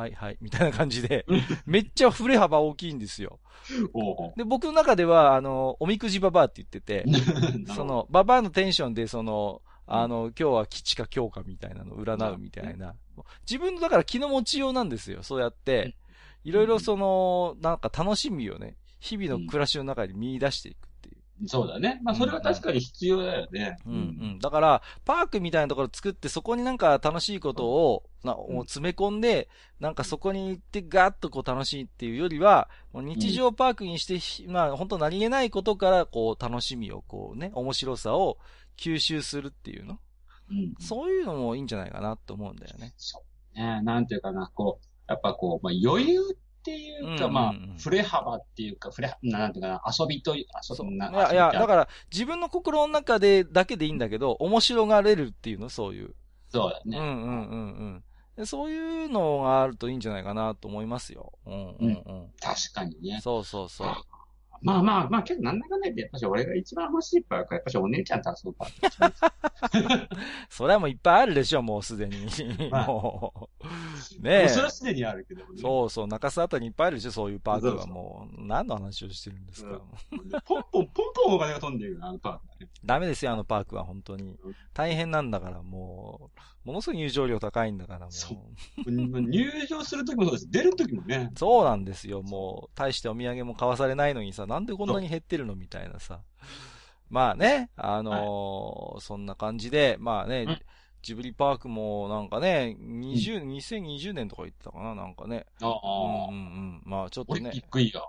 [0.00, 1.26] はいはい、みたいな感じで、
[1.66, 3.40] めっちゃ振れ幅大きいんですよ。
[4.36, 7.04] で、僕の中では、あの、おみくじババアって言ってて、
[7.74, 12.94] そ、の、ババアのテンションで、その、あの、今日は吉か強かみたいなのを占うみたいな。
[13.40, 15.24] 自分の、だから気の持ちようなんですよ。
[15.24, 15.96] そうやって、
[16.48, 21.46] いろいろその、なんか楽しみをね、日々の暮らしの中に見出していくっていう。
[21.46, 22.00] そうだね。
[22.02, 23.76] まあ、それは確かに必要だよね。
[23.84, 23.96] うんう
[24.36, 24.38] ん。
[24.38, 38.38] だから、パークみたいなところ作って、そこになんか楽しいことを、なもう詰め込んで、なんかそこに行ってガーッとこう楽しいっていうよりは、もう日常パークにしてひ、まあ本当何気ないことからこう楽しみをこうね、面白さを
[38.78, 40.00] 吸収するっていうの。
[40.50, 40.74] うん。
[40.80, 42.94] そういうのもいいんじゃないかなと思うんだよね。
[42.96, 43.22] そ
[43.54, 43.58] う。
[43.58, 50.86] ねなんていうかな、こう、やっぱこう、まあ、余裕っていうか、うんうんうんまあ、振れ幅っていうか、振れ、なんていうかな、遊びという、遊そう。
[50.88, 56.14] びな、いや、いや、だら、から自分の心の中でだけでいいんだけど、面白がれるっていうの、そういう。
[56.50, 56.98] そうだね。
[56.98, 57.64] うんうんうんう
[57.96, 58.04] ん
[58.36, 58.46] で。
[58.46, 61.32] そういうのがあるといいんじゃないかなと思いますよ。
[61.46, 62.32] うんうんうん。
[62.40, 63.20] 確かにね。
[63.22, 63.88] そうそうそう。
[64.62, 70.08] まあまあまあ、けどなんだかんだ言って、やっぱし俺が一番欲しいパークは、やっぱしお姉ちゃんと遊ぶパーク
[70.50, 72.26] それはもういっぱいあるでしょ、もうすでに。
[72.70, 73.38] まあもう。
[73.38, 73.50] も
[74.20, 75.60] ねえうそれはすでにあるけどもね。
[75.60, 78.46] そうそう、中洲あたりにいっぱいあるでしょ、そういうパークはもう。
[78.46, 79.70] 何の話をしてるんですか。
[79.70, 79.78] うん
[80.44, 82.68] ポンポン、ポンポンお金が飛んでるよ、あのパークはね。
[82.84, 84.56] ダメですよ、あのパークは本当にうん。
[84.74, 86.40] 大変なんだから、もう。
[86.68, 88.12] ものすごい入場料高いんだから、もう。
[88.12, 90.50] そう入場するときもそうです。
[90.50, 91.30] 出るときもね。
[91.34, 92.70] そうなんですよ、もう。
[92.74, 96.20] 大してお土産も買わされないのにさ、なんでこんなに減ってるのみたいなさ。
[97.08, 100.58] まあね、あのーそんな感じで、まあね、うん
[101.00, 105.46] ジブリパークもなんかね、20、2020年とか言ってたかな、なんかね。
[105.62, 106.82] ああ、うんうんうん。
[106.84, 107.70] まあちょっとねオリンピッ。
[107.70, 108.04] クイヤー。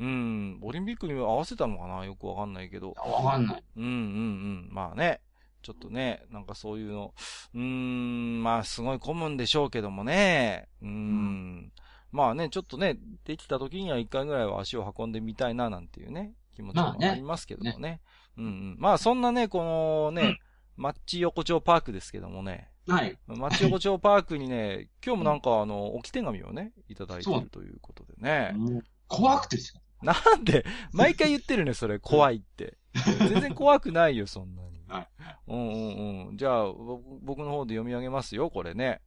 [0.00, 0.58] うん。
[0.62, 2.92] オリンピックに合わせたのかなよくわかんないけど。
[2.96, 3.64] わかんない。
[3.76, 4.68] うんうんうん。
[4.72, 5.20] まあね。
[5.62, 7.14] ちょっとね、なんかそういうの、
[7.54, 10.68] うーん、まあすごい混むんでしょうけどもね。
[10.82, 11.72] うーん。
[12.12, 18.00] まあね、ちょっとね、できた時には一回ぐらいは足を運んでみたいななんていうね、気持ちもまあねありますけどもね。
[18.36, 18.76] うんうん。
[18.78, 20.40] まあそんなね、このね、
[20.76, 22.70] マッチ横丁パークですけどもね。
[22.88, 23.16] はい。
[23.26, 28.54] マッチ横丁パークにね、 今日もなんかあの、置き手紙をね、いただいてるということでね。
[29.06, 29.80] 怖くてですよ。
[30.02, 32.78] なんで、毎回言ってるね、それ、怖いって。
[33.28, 34.69] 全然怖くないよ、そんなに。
[34.90, 35.08] はい。
[35.48, 36.36] うんうんうん。
[36.36, 39.00] じゃあ、僕僕の方で読み上げますよ、これね。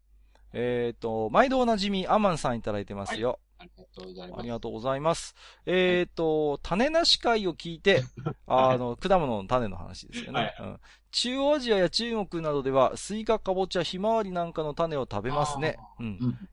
[0.53, 3.39] えっ、と、毎度おなじみ、アマンさんいただいてますよ。
[3.57, 4.39] あありがとうございます。
[4.39, 5.35] ありがとうございます。
[5.65, 8.03] えっ、と、種なし会を聞いて、
[8.45, 10.41] あの、 果物の種の話ですよね。
[10.41, 10.79] はいうん。
[11.11, 15.77] 中央アジアや中国などでは、スイカ、カボチャ、ひまわりなんかの種を食べますね。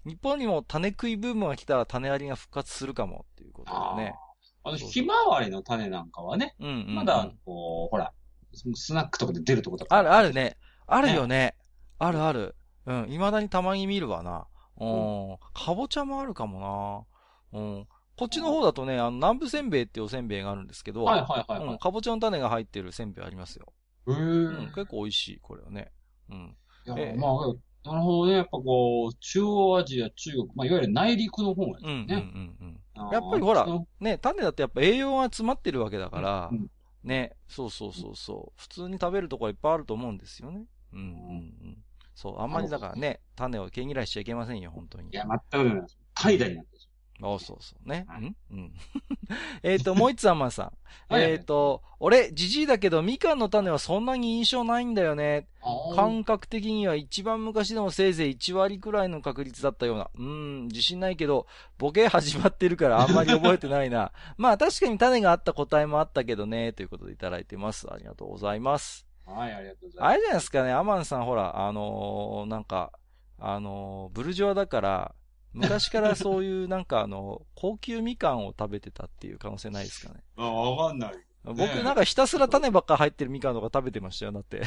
[0.04, 4.14] 日本にも種食いブームが来たら種ありが復活するかも、っていうことあでね。
[4.62, 4.68] あ。
[4.68, 6.94] あの、ひまわりの種なんかはね、うんうん、うん。
[6.94, 8.12] まだ、こう、ほら、
[8.52, 9.86] スナックとかで出るとこだ。
[9.88, 10.32] ある、ある。
[10.32, 10.56] ね。
[10.86, 11.56] あるよね。
[11.98, 12.56] あるある。
[12.86, 13.06] うん。
[13.06, 14.46] 未だにたまに見るわな。
[14.78, 15.38] うん。
[15.54, 17.06] かぼちゃもあるかも
[17.52, 17.60] な。
[17.60, 17.86] うん。
[18.16, 21.78] こっちの方だとね、あの、南部せんべいっていうおせんべいがあるんですけど、はいはいはいうん、はい。
[21.78, 23.72] かぼちゃの種が入ってるせんべいありますよ。
[24.08, 24.66] へうん、え。
[24.74, 25.92] 結構美味しい、これはね。
[26.28, 26.56] うん。
[26.86, 28.38] いやええまあ、なるほどね。
[28.38, 32.14] やっぱこう、中央アジア、中国、まあ、いわゆる内陸の方がうん、うん、うんね。
[32.60, 32.80] うん。
[32.94, 33.66] あーやっぱりほら
[34.00, 36.66] ね、種だってやっぱ栄養が詰まってるわけだから、うん
[37.02, 38.60] ね、そうそうそうそう。
[38.60, 40.64] 普通に食べるとこはいっぱいあると思うんですよね。
[40.92, 41.10] うん、うん、う
[41.68, 41.84] ん。
[42.14, 45.14] そう、あんまりだからね、種を毛嫌いしちゃいけませんよ、本当にい。
[45.14, 45.98] や、全くないです。
[46.14, 46.82] 怠惰になってる。
[47.22, 48.04] あそうそうね。
[48.08, 48.36] はいうん？
[48.50, 48.72] うん。
[49.62, 50.72] えっと、もう一つアンマンさん。
[51.08, 55.48] はいはいえっと、俺、じじいだけど、みかんの種はそんなに印象ないんだよね。
[55.94, 60.10] 感覚的には一番昔でもせいぜい1割くらいの確率だったような。
[60.14, 61.46] うーん、自信ないけど、
[61.78, 64.12] ボケ始まってるからあんまり覚えてないな。
[64.38, 67.86] まあ確かに種があった答えもあったけどね、ということでいただいてます。
[67.92, 69.06] ありがとうございます。
[69.26, 70.12] はい、ありがとうございます。
[70.12, 72.92] あれじゃないですかね、アマンさんほら、あのーなんか、
[73.38, 75.14] あのーブルジョアだから、
[75.52, 80.22] 昔からそういうなんかあの、高級みかんを食べてたっていう可能性ないですかね。
[80.36, 81.12] あ、わかんない。
[81.42, 84.62] 僕なんかひたすら種ばっか入ってるみかんとか食べてましたよ、だって。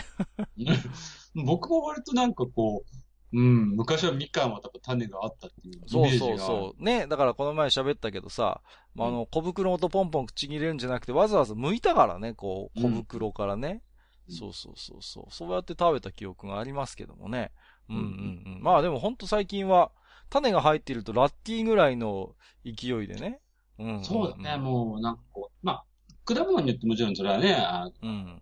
[1.36, 6.26] 僕も割となんかこう、うん、昔はみかんは多分種があったっていうイそうメージが。
[6.26, 6.84] そうそう。
[6.84, 8.62] ね、だからこの前喋ったけどさ、
[8.96, 13.70] まあ、あの、小袋ごとポンポン口に入れるんじゃなくて、わざわざ剥いたからね、こう、小袋からね。
[13.70, 13.94] うん
[14.30, 15.34] そうそうそうそう。
[15.34, 17.52] そうやって食べた記憶がありますけどもね。
[17.90, 18.64] うんうんううん。
[18.64, 19.92] まあでもほんと最近は、
[20.34, 23.40] 種が入っているとラッキーぐらいの勢いでね。
[23.78, 25.84] うんうんうん、そうだね、もうなんかこう、まあ、
[26.26, 28.42] 果物によってもちろんそれはね、あうん。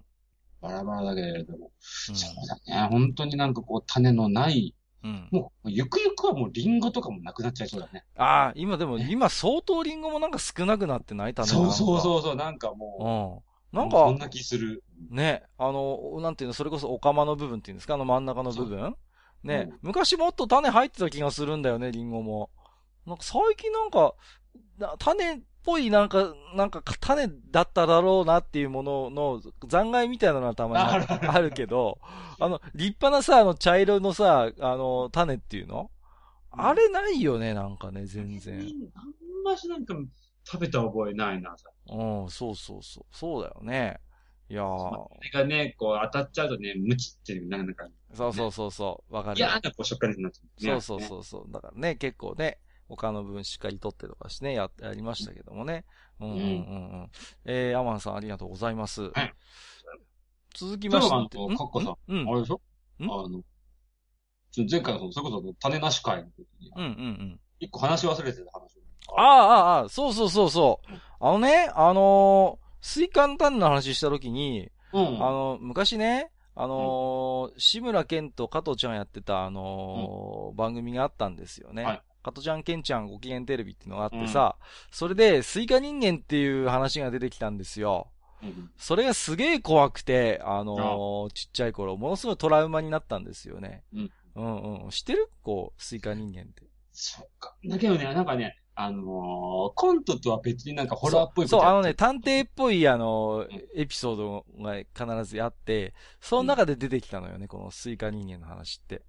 [0.62, 1.72] バラバラだけれども、
[2.10, 2.16] うん。
[2.16, 4.74] そうだね、本当になんかこう種のない、
[5.04, 5.28] うん。
[5.32, 8.06] もう、ゆくゆくはもうリンゴとかもなくなっちゃいそうだね。
[8.16, 12.02] ああ、今でも、今相当リンゴもなんか少なくなってない種がそうそうう。
[12.02, 13.80] そうそう、なんかもうん。
[13.80, 14.84] う、なんか、そんな気する。
[15.10, 18.96] ね、あの、なんていうの、それこそお釜の部分っていうんですか、あの真ん中の部分？
[19.44, 22.50] ね、うん昔もっと種入ってた気がするんだよね、リンゴも。
[23.06, 24.14] なんか最近なんか、
[24.78, 32.00] な種っぽいなんか、なんか種だっただろうなっていうものの残骸みたいなのはたまにああるけど、
[32.40, 35.90] あの、立派なさ、あの茶色のさ、あの、種っていうの？
[36.52, 38.60] あれないよね、なんかね、全然。
[38.96, 39.96] あんましなんか
[40.44, 41.70] 食べた覚えないな、さ。
[41.88, 43.06] うん、そうそうそう。
[43.12, 44.00] そうだよね。
[44.52, 49.38] いやー、それがね、こう当たっちゃうとね、ムチっていう、なんか、そうそうそうそう、わかる。
[49.38, 50.82] 嫌なこう食感になっちゃう、ね。
[50.82, 51.52] そうそうそうそう。
[51.54, 52.60] だからね、結構ね、
[52.90, 55.86] 他の分しっかり取ってとかしてね、や、やりましたけどもね。
[56.20, 56.48] うんうんうんう
[57.06, 57.10] ん。
[57.46, 59.04] えー、アマンさんありがとうございます。
[59.04, 59.34] はい。
[60.54, 61.16] 続きまして。
[61.16, 62.28] あのカッコさんうん。
[62.28, 62.62] あれでしょ？
[63.00, 63.04] ん？
[63.06, 63.42] あの、
[64.52, 66.92] ちょ前回のそれこそ種なし会の時に、うんうんう
[67.24, 67.40] ん。
[67.62, 69.18] 一個話し忘れてた話を。
[69.18, 70.94] ああ、ああ、ああ、そうそうそうそう。
[71.22, 75.06] あのね、あのースイカの種の話した時に、うん。
[75.26, 81.84] あの、昔ね、あのー志村けんと加藤ちゃんやってた、あのー番組があったんですよね。
[81.84, 84.56] はい加藤ちゃん、けんちゃんご機嫌テレビっていうのがあってさ、
[84.92, 88.12] それで、スイカ人間っていう話が出てきたんですよ。
[88.44, 93.84] うんそれがすげえ怖くて、あのーちっちゃい頃、ものすごいトラウマになったんですよね。
[93.94, 94.12] うん。
[94.36, 94.90] うんうん。
[94.92, 95.32] 知ってる？
[95.42, 96.62] こう、スイカ人間って。
[96.92, 97.56] そっか。
[97.66, 109.04] だけどね、なんかね、あのーコントとは別になんかホラーっぽいそう、そうあのね、ね、探偵っぽい、あのーエピソードが必ずあって、その中で出てきたのよね、このスイカ人間の話って。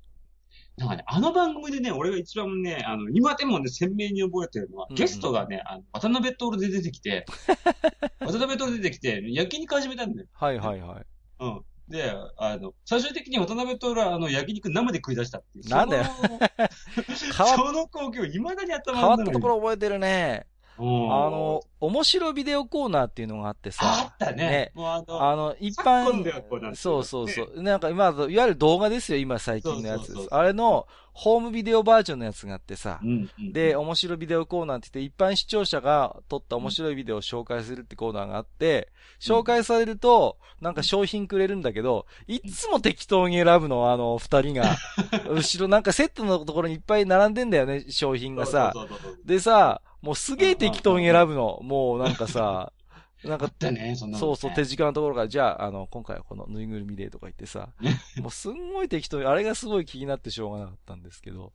[0.77, 7.25] なんかね、あの番組でね、俺が一番ね、あの、今でもね、鮮明に覚えてるのは、うんうんゲストがね、あの渡辺徹で出てきて、
[8.21, 10.29] 渡辺徹出てきて、焼肉始めたんだよ。
[10.33, 11.07] はいはいはい。
[11.41, 11.65] うん。
[11.89, 15.69] で、あの、最終的に渡辺徹は、あの、焼肉生で食い出したっていう。
[15.69, 20.47] なんだよその光景を未だに頭変わったところ覚えてるね。
[20.79, 20.85] ああ
[21.31, 24.37] の、面白ビデオコーナーっていうのがあってあさっ、たね。
[24.37, 27.63] ねもうあの、あの、一般、そうそうそう。
[27.63, 30.07] なんか今、いわゆる動画ですよ、今最近のやつ。
[30.07, 38.89] そうそうそうあれの、ホームビデオバージョンのやつがあってさう、んうんで、面白ビデオコーナーって言って、一般視聴者が撮った面白いビデオを紹介するってコーナーがあって、
[39.21, 44.77] 紹介されると、なんか商品くれるんだけど、いっつも適当に選ぶの、あの、二人が。
[45.29, 48.73] 後ろなんかセットのところにいっぱい並んでんだよね、商品がさ。
[48.75, 51.61] そうそうそうそうでさ、もうすげえ適当に選ぶの。
[51.63, 52.73] もうなんかさ、
[53.25, 57.69] なんかね、そそうそう、手近なところから、じゃあ、あの、今回はこのぬいぐるみでとか言ってさ、
[58.21, 61.53] もうすんごい適当に、あれがすごい気になってしょうがなかったんですけど、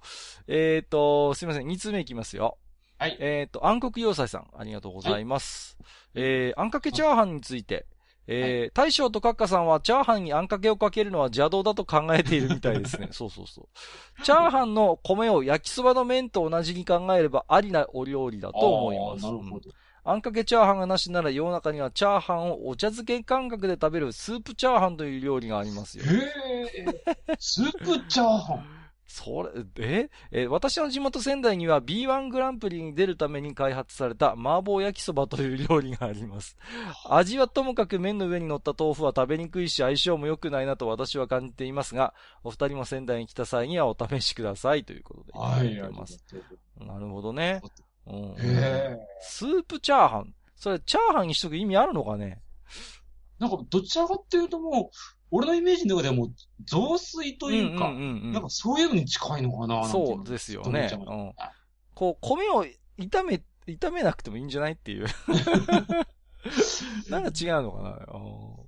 [0.47, 2.57] えーと、すいません、2通目いきますよ。
[2.97, 3.17] はい。
[3.19, 5.77] えっ、と、暗黒要塞さん、ありがとうございます。
[6.15, 7.86] えー、あんかけチャーハンについて、
[8.28, 13.10] えー、大将とカッカさんはチャーハンにあんかけをかけるのは邪道だと考えているみたいですね。
[13.13, 14.24] そうそうそう。
[14.24, 19.26] チャーハンの米を焼きそばの麺と同じに考えればありなお料理だと思います。
[19.28, 19.62] うん
[20.10, 26.06] あんかけチャーハンがなしなら世の中にはチャーハンをお茶漬け感覚で食べるスープチャーハンという料理がありますよ。
[26.06, 26.86] へ
[27.28, 28.77] え、スープチャーハン。
[29.10, 30.10] それ、え？
[30.32, 36.58] え私の地元仙台には B1 グランプリに出るために開発された麻婆焼きそばという料理があります。
[37.10, 46.24] 味はともかく麺の上に乗った豆腐は食べにくいし相性も良くないなと私は感じていますが、お二人も仙台に来た際にはお試しくださいということでいただいてます。
[46.80, 47.62] なるほどね。
[48.06, 48.36] うん。
[49.22, 50.34] スープチャーハン？
[50.56, 52.41] それ、チャーハンにしとく意味あるのかね？
[53.39, 54.89] なんか、どちらかっていうともう、
[55.32, 56.28] 俺のイメージの中ではもう、
[56.66, 61.54] 雑炊というか、んうんうんなんかそういうのに近いのかなそうですよねずっと思っちゃいました
[61.94, 62.66] こう、米を
[63.00, 65.08] 炒め、炒めなくてもいいんじゃないっていう。
[67.10, 68.20] なんか違うのかなう
[68.63, 68.68] ん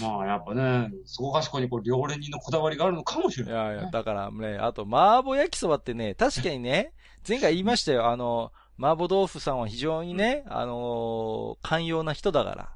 [0.00, 3.66] まあ、やっぱね、そこかしこにこう、料理人のこだわりがあるのかもしれいない。
[3.66, 6.92] やいや、だからね、あと、麻婆焼きそばってね、確かにね、
[7.28, 12.68] 前回言いましたよ、あの、麻婆豆腐さんは非常にね、あのー寛容な人だから。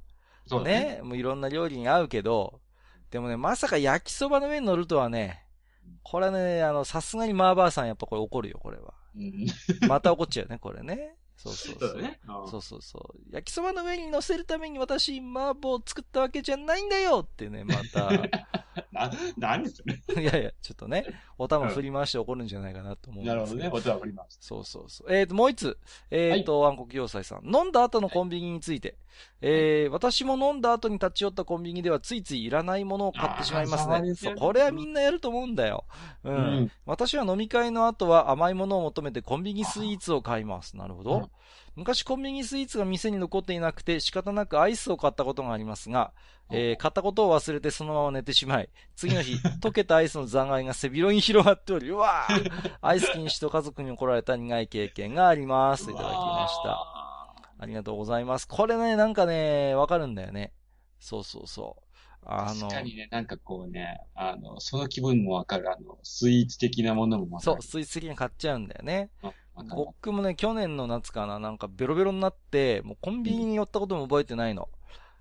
[0.47, 0.97] そうだね。
[0.97, 2.61] ね、もういろんな料理に合うけど、
[3.13, 5.45] でもね、まさか焼きそばの上に乗るとはね、
[6.03, 8.95] これはね、あの、さすがにマーバーさんやっぱこれ怒るよ、これは。
[9.15, 9.47] うん。
[9.87, 11.15] また怒っちゃうね、これね。
[11.43, 11.89] そうそうそう。
[11.89, 12.21] そうだね。
[12.29, 13.35] うんそうそうそう。
[13.35, 18.11] 焼きそばの上に乗せるために私、麻婆を作ったわけじゃないんだよってね、また。
[18.93, 19.95] な、何それ。
[20.23, 21.05] いやいや、ちょっとね、
[21.37, 23.71] お玉振り回して怒るんじゃないかなと思うんですけなるほどね。
[23.73, 25.15] お手わかりましそうそうそう。
[25.15, 25.79] えっ、と、もう一つ。
[26.11, 27.55] えっ、と、暗黒要塞さん。
[27.55, 28.97] 飲んだ後のコンビニについて。
[29.41, 35.85] えー私も飲んだ後に立ち寄ったコンビニではついついいらないものを買ってしまいますねそう、これはみんなやると思うんだよ。
[36.25, 36.35] うん。
[36.35, 40.77] うん私は飲み会の後は甘いものを求めてコンビニスイーツを買います。
[40.77, 41.31] なるほど。
[41.35, 41.43] うん
[41.75, 46.13] 昔コンビニスイーツが店に残っていなくて仕方なくアイスを買ったことがありますが、
[46.51, 55.85] えー買ったことを忘れてそのまま寝てしまい、次の日、 溶けたアイスの残骸が背広に広がっており、うわーアイス禁止と家族に怒られた苦い経験があります。
[55.85, 56.93] いただきました。
[57.59, 58.47] ありがとうございます。
[58.47, 60.53] これね、なんかね、わかるんだよね。
[60.99, 61.93] そうそうそう。
[62.25, 65.71] あの確、かにね、なんかこうね、あの、その気分もわかる。
[65.71, 67.41] あの、スイーツ的なものも。
[67.41, 69.11] そう、スイーツ的に買っちゃうんだよね。
[69.55, 74.69] 僕もね、去年の夏かな、なんかベロベロになって、もうコンビニに寄ったことも覚えてないの。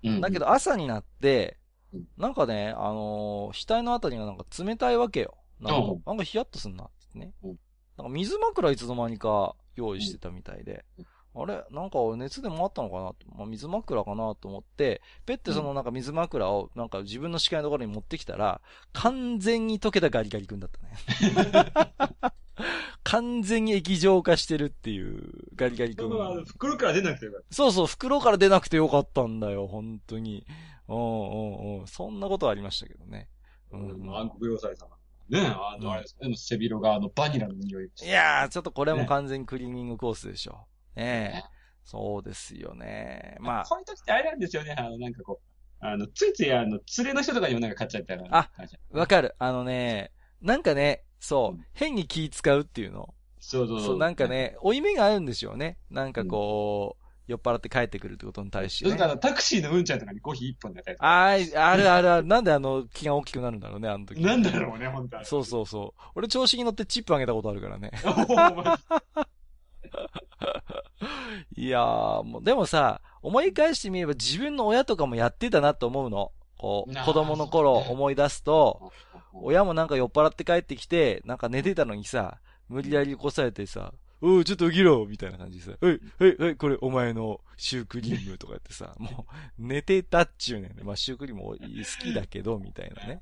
[0.04, 1.58] うんだけど朝になって
[1.94, 5.36] うん、なんかね、あのー額のあたりがなんか冷たいわけよ。
[5.60, 7.56] なんかうん、なんかヒヤッとすんなってねうん。
[7.96, 11.06] なんか水枕いつの間にか用意してたみたいでうん。
[11.42, 11.64] あれ？
[11.70, 18.60] なんか熱でもあったのかなとまあ、水枕かなと思って、ペッてそのなんか水枕をなんか自分の視界のところに持ってきたら、
[18.92, 22.32] 完全に溶けたガリガリ君だったね。
[23.04, 26.10] 完全に液状化してるっていうガリガリ君。
[26.44, 30.46] 袋から出なくてよかっそうそう、袋から出なくてよかったんだよ、本当に。
[30.88, 31.86] うんうんうん。
[31.86, 33.28] そんなことはありましたけどね。
[33.70, 33.76] た。
[33.76, 34.16] うんうん。
[34.16, 34.96] 暗黒要塞様。
[35.28, 37.90] ねあうんの、あれですでも背広があの、バニラの匂い。
[38.02, 40.66] いやー、ちょっとこれも完全にクリーニングコースでしょ。
[40.94, 41.44] ねえね。
[41.84, 43.36] そうですよね。
[43.40, 44.74] まあ、こういう時ってあれなんですよね。
[44.78, 48.24] あの、なんかこう、あの、ついついあの、連れの人とかにもなんか買っちゃったら。
[48.30, 48.50] あ
[48.90, 49.34] わかる。
[49.38, 53.14] あのね、なんかね、そううん、変に気使うっていうの。
[53.38, 54.26] そうそうそう、なんか。
[54.26, 55.78] ね、負い目があるんでしょうね。
[55.88, 58.90] なんかこう、酔っ払って帰ってくるってことに対してね。
[58.90, 61.28] それからタクシーのうんちゃんとかにコーヒー一本だったりとか。
[61.28, 62.26] あーあるあるある。
[62.26, 64.20] なんであの、気が大きくなるんだろうね、あの時。
[64.20, 65.24] なんだろうね、本当は。
[65.24, 66.00] そうそうそう。
[66.16, 67.92] 俺調子に乗ってチップあげたことあるからね。
[71.56, 76.32] いやー、もう、でもさ、思い返してみれば自分の親とかもやってたなと思うの。
[76.58, 78.92] こう、子供の頃思い出すと、お
[79.32, 83.92] 親もなんか酔っ払って帰ってきて、なんか寝てたのにさ、無理やり起こされてさ、
[84.24, 90.84] おう、ちょっと起きろみたいな感じでさ、はい、はい、はい、これお前のシュークリームとか言ってさ、もう、寝てたっちゅうねんね。
[90.84, 91.56] まあ、シュークリーム好
[92.00, 93.20] きだけど、みたいなね。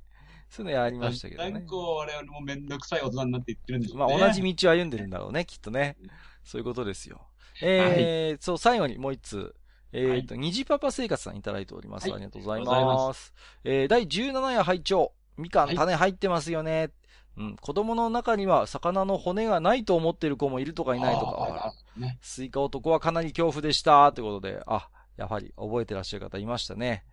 [0.51, 1.67] そういうのやりましたけどねだんだん。
[1.67, 4.19] こう、我々もめんどくさい大人になっていってるんでしょうまあ、ね。
[4.19, 5.97] 同じ道を歩んでるんだろうね、きっとね。
[6.45, 7.27] そういうことですよ。
[7.63, 9.55] えー、そう、最後にもう一つ。
[9.93, 12.09] えっ、と、虹パパ生活さんいただいております。
[12.09, 13.09] はいありがとうございありがとうございま。
[13.09, 16.91] ますえー、第17夜拝聴みかんはい種入ってますよね。
[17.37, 21.27] うん、子供の中には魚の骨がないと思ってる子もいるとかいないとか。
[21.27, 22.19] ああね。
[22.21, 24.13] スイカ男はかなり恐怖でした。
[24.13, 27.05] ということで、あ、やはり覚えてらっしゃる方いましたね。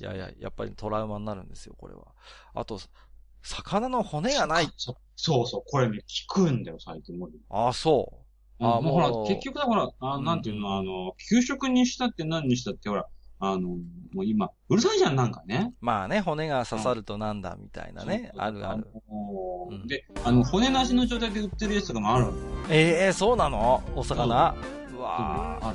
[0.00, 2.06] いやいや、やっぱりトラウマになるんですよ、これは。
[2.54, 2.78] あと、
[3.42, 4.68] 魚の骨がない。
[4.76, 7.30] そうそうそう、これね、聞くんだよ、最近もう。
[7.50, 8.12] あ、そ
[8.60, 8.64] う。
[8.64, 13.08] あもうほら結局だから、あうんなんていうの、あの、給食にしたって何にしたって、ほら、
[13.44, 13.76] あの、も
[14.22, 15.72] う今、うるさいじゃん、なんかね。
[15.80, 18.86] まあね、骨が刺さるとなんだみたいなね、あるある。。
[19.88, 22.32] で、あの、骨なしの状態で売ってるやつとかもあるの。
[22.70, 23.82] ええそうなの？
[23.96, 24.54] お魚、
[24.96, 25.74] わ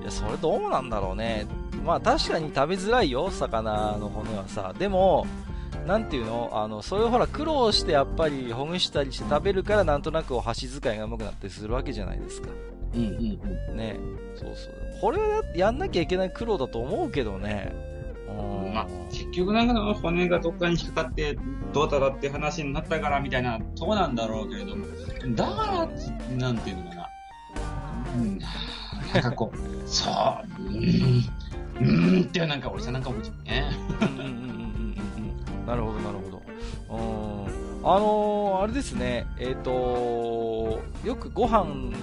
[0.00, 1.48] いや、それどうなんだろうね。
[1.84, 4.72] まあ確かに食べづらいよ、魚の骨はさ。
[4.78, 5.26] でも、
[5.88, 6.50] なんていうの？
[6.52, 12.50] あの、それをほら苦労してやっぱりほぐしたりして食べるからなんとなくお箸使いが上手くなったりするわけじゃないですか。
[12.94, 13.76] うんうんうん。
[13.76, 13.98] ね。
[14.34, 14.74] そうそう。
[15.00, 17.72] これはやんなきゃいけない苦労だと思うけどね。
[18.28, 18.74] うん。
[18.74, 21.38] まあ、結局なんか骨がどっかに引っかかって
[21.72, 24.86] どうだだって話になったからみたいなとこなんだろうけれども、
[25.34, 27.10] だから、なんていうのかな。
[28.16, 28.38] うん、
[29.12, 31.24] なんかこう、 そう、うーん、
[31.80, 33.70] うーんってなんか俺さなんか思っちゃうね。
[34.00, 36.42] うんうんうんうんなるほど、なるほど。
[36.90, 37.60] うん。
[37.82, 41.94] あのーあれですね、えっ、とよくご飯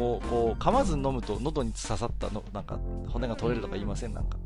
[0.00, 4.14] をこう噛まずに飲むと喉に刺さったの、なんか骨が取れるとか言いません？
[4.14, 4.38] なんか。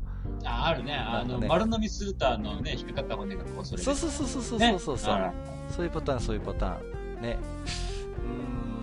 [0.43, 0.93] あ、あるね。
[0.95, 5.33] あの、丸飲みするとあのね、引っかかった骨がこう、それでそうそうそうそうそうねそうそうそう、あ
[5.69, 7.21] そういうパターン、そういうパターン。
[7.21, 7.37] ね。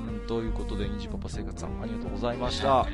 [0.08, 2.86] うーん、ということで、ニジパパ生活さん、ありがとうございました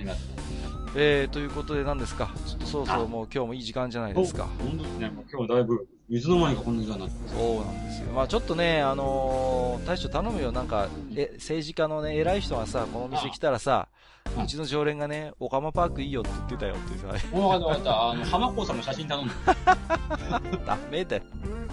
[0.96, 2.30] えー、ということで何ですか？
[2.46, 4.48] ちょっとそろそろもう今日もいい時間じゃないですか。
[4.58, 5.12] 本当ですね。
[5.30, 8.12] 今日だいぶ、水の間にかこんな時間になってそうなんですよ。
[8.12, 10.52] まあちょっとね、あのー大将頼むよ。
[10.52, 13.88] なんか、え、政治家のね、偉い人がさ、このお店来たらさ、
[14.36, 17.26] あうちの常連がね、オカマパークいいよって言ってたよってさ、ます。
[17.34, 18.08] わかったわかった。
[18.10, 19.34] あの、浜子さんの写真頼んで。
[20.66, 21.22] ダメだよ。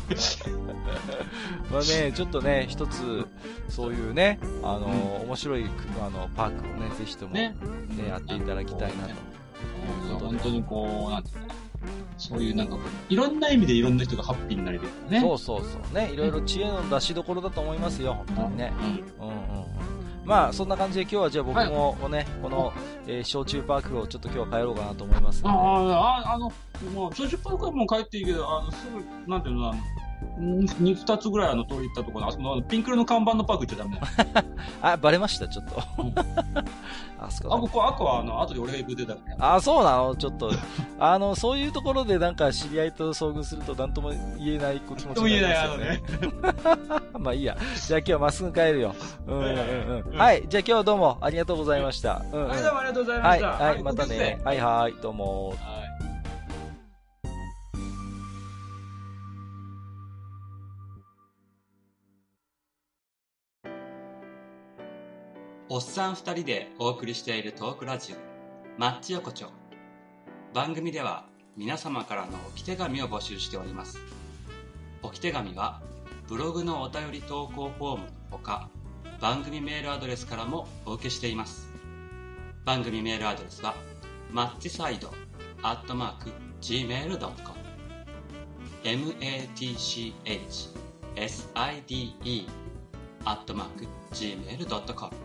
[1.71, 3.25] まあね、ちょっとね、一つ、
[3.69, 5.69] そういうね、あのー面白いく
[6.05, 7.55] あのパークをね、ぜひともね、
[7.89, 8.09] ね。
[8.09, 9.09] やっていただきたいなと。
[9.09, 11.44] うん本当にこう、なんていう。
[12.17, 15.19] そういうなんかこう、いろんな意味でいろんな人がハッピーになれるよね。
[15.21, 15.93] そうそうそう。
[15.93, 18.73] ね、いろいろ知恵の出しどころだと思いますよ、本当にね。
[19.19, 19.27] うん。
[19.27, 19.65] うん
[20.25, 22.73] まあそんな感じで今日はじゃあ僕もね、この、
[23.05, 26.51] えー小中パークをちょっと今日は帰ろうかなと思いますあので、あ、ああの、
[26.93, 29.81] もう、調子パークはもう帰っていいけど、あの、すぐ、なんていうの、あの、
[30.41, 33.99] ん二二つぐらいあの通り行ったところあそこのあのピンク色の看板のパーク行っちゃダメ。
[34.81, 36.13] あ、バレました、ちょっとうん。
[37.17, 39.55] あそあ、こここ、あこはあの、後で俺が行く出たから。
[39.55, 40.15] あ、そうなの？
[40.15, 40.51] ちょっと、
[40.99, 45.53] あの、そういうところでなんか知り合いと遭遇すると何とも言えない気持ちになり。
[45.53, 46.03] ますよね。
[47.17, 47.57] まあいいや。
[47.87, 48.95] じゃあ今日はまっすぐ帰るよ。
[49.27, 50.03] うんうんうんう。
[50.07, 50.43] うんんはい。
[50.47, 52.21] じゃあ今日はどうもありがとうございました。
[52.33, 52.47] うんうん。
[52.49, 53.49] はい、どうもありがとうございまはい、した。
[53.51, 54.41] はい、またね。
[54.43, 55.49] はいはい、どうも。
[55.49, 56.14] はい。
[65.75, 68.15] おっさん二人でお送りしているトークラジオ、
[68.79, 69.47] マッチ横丁。
[70.53, 71.25] 番組では
[71.57, 73.99] 皆様からの置き手紙を募集しております。
[75.03, 75.81] 置き手紙は
[76.29, 78.69] ブログのお便り投稿フォームのほか、
[79.19, 81.67] 番組メールアドレスからもお受けしています。
[82.63, 83.75] 番組メールアドレスは、
[84.31, 85.11] マッチサイド
[85.61, 87.35] アットマーク Gmail.com
[88.85, 90.23] matchside
[93.25, 95.24] アットマーク Gmail.com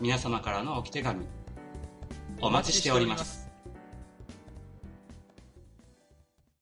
[0.00, 1.26] 皆様からの置き手紙
[2.40, 3.47] お待ちしております。